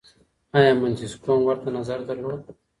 [0.57, 2.41] آیا منتسکیو هم ورته نظر درلود؟